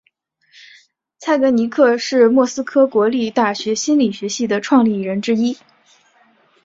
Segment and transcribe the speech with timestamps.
[1.19, 5.59] 蔡格尼克是莫斯科国立大学心理学系的创立人之一。